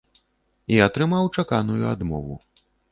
[0.77, 2.45] І атрымаў чаканую адмову.